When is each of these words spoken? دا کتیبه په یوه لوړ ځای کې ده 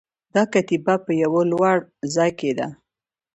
دا 0.33 0.43
کتیبه 0.53 0.95
په 1.05 1.11
یوه 1.23 1.41
لوړ 1.51 1.77
ځای 2.15 2.31
کې 2.39 2.51
ده 2.57 2.67